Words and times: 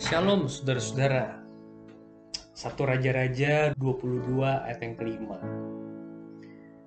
Shalom 0.00 0.48
saudara-saudara. 0.48 1.44
Satu 2.56 2.88
Raja-Raja 2.88 3.76
22 3.76 4.40
ayat 4.40 4.80
yang 4.80 4.96
kelima. 4.96 5.36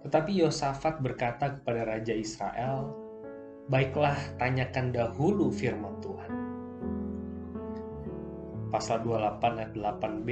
Tetapi 0.02 0.42
Yosafat 0.42 1.06
berkata 1.06 1.54
kepada 1.54 1.86
Raja 1.86 2.18
Israel, 2.18 2.98
Baiklah 3.70 4.18
tanyakan 4.42 4.90
dahulu 4.90 5.54
firman 5.54 6.02
Tuhan. 6.02 6.34
Pasal 8.74 9.06
28 9.06 9.54
ayat 9.62 9.74
8b, 9.78 10.30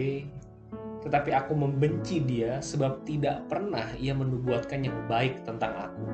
Tetapi 1.05 1.29
aku 1.29 1.53
membenci 1.53 2.25
dia 2.25 2.57
sebab 2.57 3.05
tidak 3.05 3.45
pernah 3.53 3.85
ia 4.01 4.17
menubuatkan 4.17 4.81
yang 4.81 4.97
baik 5.05 5.45
tentang 5.45 5.77
aku, 5.77 6.05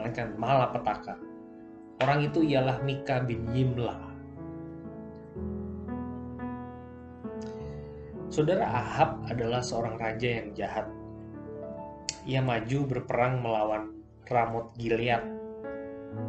melainkan 0.00 0.32
malapetaka. 0.40 1.20
Orang 2.00 2.24
itu 2.24 2.40
ialah 2.40 2.80
Mika 2.80 3.20
bin 3.20 3.44
Yimlah 3.52 4.09
Saudara 8.30 8.62
Ahab 8.62 9.26
adalah 9.26 9.58
seorang 9.58 9.98
raja 9.98 10.38
yang 10.38 10.54
jahat. 10.54 10.86
Ia 12.30 12.38
maju 12.38 12.86
berperang 12.86 13.42
melawan 13.42 13.90
Ramot 14.30 14.70
Gilead. 14.78 15.18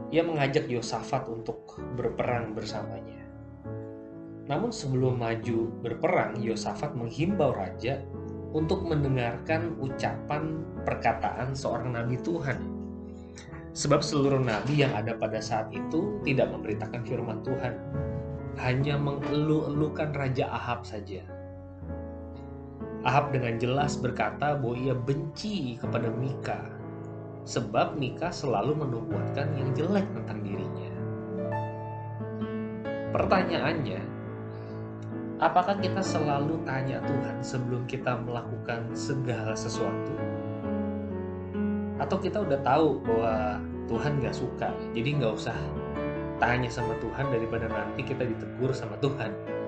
Ia 0.09 0.25
mengajak 0.25 0.65
Yosafat 0.65 1.29
untuk 1.29 1.77
berperang 1.93 2.57
bersamanya. 2.57 3.21
Namun 4.49 4.73
sebelum 4.73 5.21
maju 5.21 5.69
berperang, 5.85 6.41
Yosafat 6.41 6.97
menghimbau 6.97 7.53
raja 7.53 8.01
untuk 8.49 8.81
mendengarkan 8.81 9.77
ucapan 9.77 10.57
perkataan 10.81 11.53
seorang 11.53 11.93
nabi 11.93 12.17
Tuhan. 12.25 12.65
Sebab 13.77 14.01
seluruh 14.01 14.41
nabi 14.41 14.81
yang 14.81 14.97
ada 14.97 15.13
pada 15.13 15.37
saat 15.37 15.69
itu 15.69 16.17
tidak 16.25 16.49
memberitakan 16.49 17.05
firman 17.05 17.45
Tuhan, 17.45 17.77
hanya 18.57 18.97
mengeluh-elukan 18.97 20.17
Raja 20.17 20.49
Ahab 20.49 20.81
saja. 20.81 21.40
Ahab 23.01 23.33
dengan 23.33 23.57
jelas 23.57 23.97
berkata 23.97 24.53
bahwa 24.53 24.77
ia 24.77 24.93
benci 24.93 25.73
kepada 25.81 26.13
Mika, 26.13 26.69
sebab 27.49 27.97
Mika 27.97 28.29
selalu 28.29 28.77
menubuatkan 28.77 29.57
yang 29.57 29.73
jelek 29.73 30.05
tentang 30.13 30.45
dirinya. 30.45 30.93
Pertanyaannya, 33.09 34.01
apakah 35.41 35.81
kita 35.81 35.97
selalu 36.05 36.61
tanya 36.61 37.01
Tuhan 37.01 37.41
sebelum 37.41 37.89
kita 37.89 38.21
melakukan 38.21 38.93
segala 38.93 39.57
sesuatu? 39.57 40.13
Atau 41.97 42.21
kita 42.21 42.45
udah 42.45 42.61
tahu 42.61 43.01
bahwa 43.01 43.57
Tuhan 43.89 44.21
gak 44.21 44.37
suka, 44.37 44.69
jadi 44.93 45.17
gak 45.17 45.41
usah 45.41 45.57
tanya 46.37 46.69
sama 46.69 46.93
Tuhan 47.01 47.33
daripada 47.33 47.65
nanti 47.65 48.05
kita 48.05 48.29
ditegur 48.29 48.69
sama 48.77 48.93
Tuhan. 49.01 49.60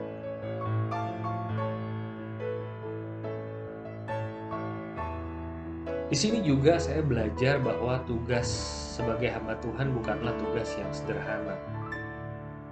Di 6.14 6.22
sini 6.22 6.46
juga 6.46 6.78
saya 6.78 7.02
belajar 7.02 7.58
bahwa 7.58 7.98
tugas 8.06 8.46
sebagai 8.94 9.34
hamba 9.34 9.58
Tuhan 9.66 9.98
bukanlah 9.98 10.38
tugas 10.38 10.70
yang 10.78 10.94
sederhana. 10.94 11.58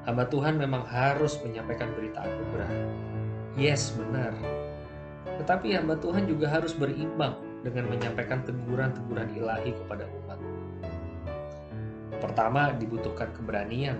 Hamba 0.05 0.29
Tuhan 0.29 0.61
memang 0.61 0.85
harus 0.85 1.41
menyampaikan 1.41 1.89
berita 1.97 2.21
anugerah. 2.21 2.69
Yes, 3.57 3.97
benar. 3.97 4.37
Tetapi 5.41 5.73
hamba 5.73 5.97
Tuhan 5.97 6.29
juga 6.29 6.53
harus 6.53 6.77
berimbang 6.77 7.33
dengan 7.65 7.89
menyampaikan 7.89 8.45
teguran-teguran 8.45 9.33
ilahi 9.33 9.73
kepada 9.73 10.05
umat. 10.05 10.37
Pertama, 12.21 12.77
dibutuhkan 12.77 13.33
keberanian. 13.33 13.97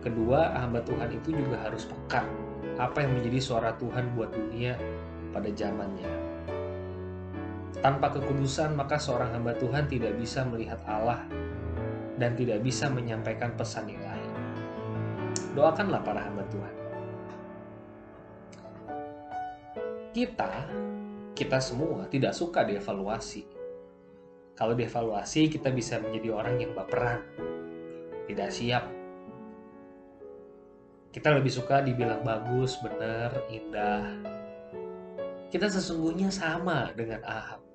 Kedua, 0.00 0.56
hamba 0.56 0.80
Tuhan 0.80 1.12
itu 1.12 1.36
juga 1.36 1.60
harus 1.68 1.84
peka 1.84 2.24
apa 2.80 3.04
yang 3.04 3.12
menjadi 3.12 3.44
suara 3.44 3.76
Tuhan 3.76 4.16
buat 4.16 4.32
dunia 4.32 4.80
pada 5.36 5.52
zamannya. 5.52 6.21
Tanpa 7.80 8.12
kekudusan, 8.12 8.76
maka 8.76 9.00
seorang 9.00 9.32
hamba 9.32 9.56
Tuhan 9.56 9.88
tidak 9.88 10.12
bisa 10.20 10.44
melihat 10.44 10.84
Allah 10.84 11.24
dan 12.20 12.36
tidak 12.36 12.60
bisa 12.60 12.92
menyampaikan 12.92 13.56
pesan 13.56 13.88
ilahi. 13.88 14.28
Doakanlah 15.56 16.04
para 16.04 16.20
hamba 16.20 16.44
Tuhan. 16.52 16.74
Kita, 20.12 20.52
kita 21.32 21.58
semua 21.64 22.04
tidak 22.12 22.36
suka 22.36 22.60
dievaluasi. 22.68 23.48
Kalau 24.52 24.76
dievaluasi, 24.76 25.48
kita 25.48 25.72
bisa 25.72 25.96
menjadi 25.96 26.28
orang 26.36 26.60
yang 26.60 26.76
baperan, 26.76 27.24
tidak 28.28 28.52
siap. 28.52 28.84
Kita 31.08 31.32
lebih 31.32 31.48
suka 31.48 31.80
dibilang 31.80 32.20
bagus, 32.20 32.76
benar, 32.84 33.48
indah. 33.48 34.04
Kita 35.48 35.68
sesungguhnya 35.72 36.28
sama 36.28 36.92
dengan 36.92 37.20
Ahab 37.24 37.71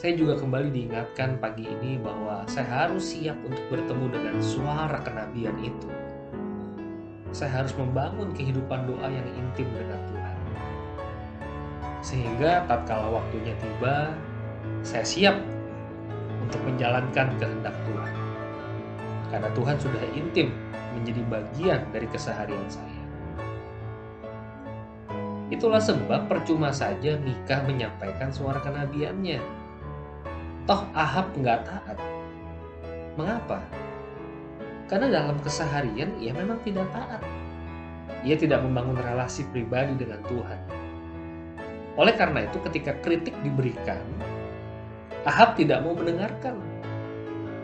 saya 0.00 0.16
juga 0.16 0.32
kembali 0.32 0.72
diingatkan 0.72 1.36
pagi 1.44 1.68
ini 1.68 2.00
bahwa 2.00 2.40
saya 2.48 2.88
harus 2.88 3.12
siap 3.12 3.36
untuk 3.44 3.60
bertemu 3.68 4.08
dengan 4.08 4.40
suara 4.40 4.96
kenabian 5.04 5.52
itu. 5.60 5.92
Saya 7.36 7.60
harus 7.60 7.76
membangun 7.76 8.32
kehidupan 8.32 8.88
doa 8.88 9.12
yang 9.12 9.28
intim 9.36 9.68
dengan 9.68 10.00
Tuhan. 10.08 10.36
Sehingga 12.00 12.64
tatkala 12.64 13.12
waktunya 13.12 13.52
tiba, 13.60 14.16
saya 14.80 15.04
siap 15.04 15.36
untuk 16.48 16.64
menjalankan 16.64 17.36
kehendak 17.36 17.76
Tuhan. 17.84 18.14
Karena 19.28 19.52
Tuhan 19.52 19.76
sudah 19.76 20.04
intim 20.16 20.48
menjadi 20.96 21.20
bagian 21.28 21.80
dari 21.92 22.08
keseharian 22.08 22.72
saya. 22.72 23.04
Itulah 25.52 25.82
sebab 25.84 26.24
percuma 26.24 26.72
saja 26.72 27.20
Mika 27.20 27.60
menyampaikan 27.68 28.32
suara 28.32 28.64
kenabiannya 28.64 29.59
Toh 30.70 30.86
Ahab 30.94 31.34
nggak 31.34 31.66
taat. 31.66 31.98
Mengapa? 33.18 33.58
Karena 34.86 35.10
dalam 35.10 35.42
keseharian 35.42 36.14
ia 36.22 36.30
memang 36.30 36.62
tidak 36.62 36.86
taat. 36.94 37.18
Ia 38.22 38.38
tidak 38.38 38.62
membangun 38.62 38.94
relasi 39.02 39.42
pribadi 39.50 39.98
dengan 39.98 40.22
Tuhan. 40.30 40.60
Oleh 41.98 42.14
karena 42.14 42.46
itu 42.46 42.62
ketika 42.70 42.94
kritik 43.02 43.34
diberikan, 43.42 43.98
Ahab 45.26 45.58
tidak 45.58 45.82
mau 45.82 45.90
mendengarkan. 45.90 46.54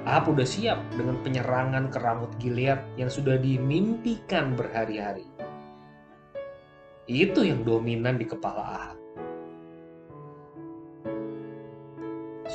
Ahab 0.02 0.34
sudah 0.34 0.48
siap 0.50 0.82
dengan 0.98 1.22
penyerangan 1.22 1.94
ke 1.94 2.02
Ramut 2.02 2.34
Gilead 2.42 2.82
yang 2.98 3.06
sudah 3.06 3.38
dimimpikan 3.38 4.58
berhari-hari. 4.58 5.30
Itu 7.06 7.46
yang 7.46 7.62
dominan 7.62 8.18
di 8.18 8.26
kepala 8.26 8.66
Ahab. 8.66 9.05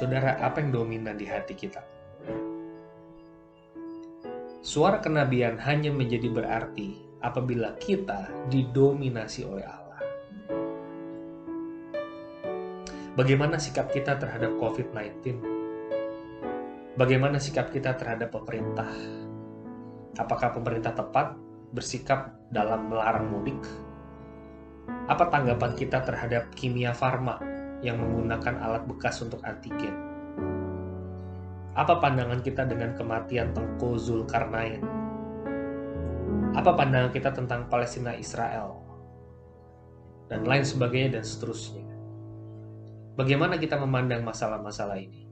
Saudara, 0.01 0.33
apa 0.41 0.65
yang 0.65 0.73
dominan 0.73 1.13
di 1.13 1.29
hati 1.29 1.53
kita? 1.53 1.77
Suara 4.65 4.97
kenabian 4.97 5.61
hanya 5.61 5.93
menjadi 5.93 6.25
berarti 6.25 6.97
apabila 7.21 7.77
kita 7.77 8.25
didominasi 8.49 9.45
oleh 9.45 9.61
Allah. 9.61 10.01
Bagaimana 13.13 13.61
sikap 13.61 13.93
kita 13.93 14.17
terhadap 14.17 14.57
COVID-19? 14.57 15.37
Bagaimana 16.97 17.37
sikap 17.37 17.69
kita 17.69 17.93
terhadap 17.93 18.33
pemerintah? 18.33 18.89
Apakah 20.17 20.49
pemerintah 20.49 20.97
tepat 20.97 21.37
bersikap 21.77 22.41
dalam 22.49 22.89
melarang 22.89 23.29
mudik? 23.29 23.61
Apa 25.05 25.29
tanggapan 25.29 25.77
kita 25.77 26.01
terhadap 26.01 26.49
kimia 26.57 26.89
farma 26.89 27.50
yang 27.81 27.97
menggunakan 27.97 28.61
alat 28.61 28.85
bekas 28.85 29.21
untuk 29.25 29.41
antigen. 29.41 29.93
Apa 31.73 31.97
pandangan 31.97 32.43
kita 32.45 32.69
dengan 32.69 32.93
kematian 32.93 33.57
Tengku 33.57 33.97
Zulkarnain? 33.97 34.83
Apa 36.53 36.77
pandangan 36.77 37.09
kita 37.09 37.33
tentang 37.33 37.65
Palestina 37.71 38.13
Israel? 38.13 38.77
Dan 40.29 40.45
lain 40.45 40.63
sebagainya 40.63 41.19
dan 41.19 41.23
seterusnya. 41.25 41.87
Bagaimana 43.15 43.59
kita 43.59 43.75
memandang 43.79 44.23
masalah-masalah 44.23 44.99
ini? 44.99 45.27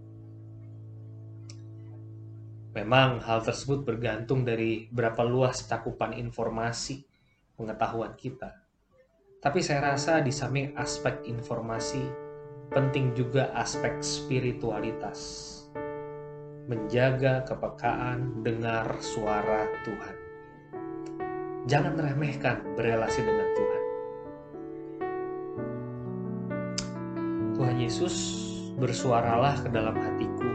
Memang 2.75 3.19
hal 3.24 3.44
tersebut 3.44 3.84
bergantung 3.84 4.48
dari 4.48 4.88
berapa 4.88 5.25
luas 5.28 5.68
cakupan 5.68 6.16
informasi 6.16 7.04
pengetahuan 7.60 8.16
kita. 8.16 8.56
Tapi 9.44 9.60
saya 9.60 9.92
rasa 9.92 10.24
di 10.24 10.31
samping 10.31 10.75
aspek 10.75 11.24
informasi 11.28 12.29
penting 12.69 13.18
juga 13.18 13.50
aspek 13.57 13.98
spiritualitas. 14.06 15.45
Menjaga 16.69 17.42
kepekaan 17.50 18.45
dengar 18.45 18.94
suara 19.01 19.66
Tuhan. 19.81 20.16
Jangan 21.66 21.98
remehkan 21.98 22.62
berelasi 22.77 23.25
dengan 23.25 23.48
Tuhan. 23.57 23.83
Tuhan 27.57 27.75
Yesus 27.81 28.16
bersuaralah 28.77 29.65
ke 29.65 29.69
dalam 29.74 29.98
hatiku. 29.98 30.51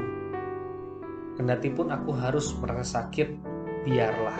Kendati 1.34 1.68
pun 1.74 1.90
aku 1.90 2.14
harus 2.14 2.54
merasa 2.62 3.02
sakit, 3.02 3.28
biarlah. 3.82 4.38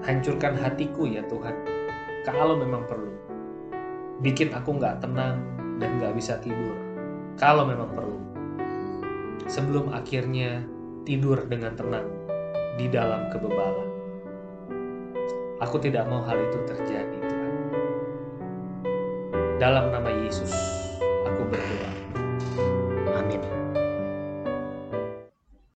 Hancurkan 0.00 0.56
hatiku 0.56 1.04
ya 1.04 1.20
Tuhan, 1.28 1.52
kalau 2.24 2.56
memang 2.56 2.88
perlu. 2.88 3.12
Bikin 4.24 4.56
aku 4.56 4.80
nggak 4.80 5.04
tenang 5.04 5.57
dan 5.78 5.98
nggak 5.98 6.14
bisa 6.14 6.38
tidur, 6.42 6.74
kalau 7.38 7.66
memang 7.66 7.90
perlu. 7.94 8.18
Sebelum 9.48 9.96
akhirnya 9.96 10.60
tidur 11.08 11.40
dengan 11.48 11.72
tenang 11.72 12.04
di 12.76 12.86
dalam 12.92 13.32
kebebalan. 13.32 13.88
Aku 15.58 15.80
tidak 15.82 16.06
mau 16.06 16.22
hal 16.22 16.38
itu 16.38 16.58
terjadi, 16.68 17.18
Tuhan. 17.18 17.54
Dalam 19.58 19.90
nama 19.90 20.10
Yesus, 20.22 20.54
aku 21.26 21.42
berdoa. 21.50 21.97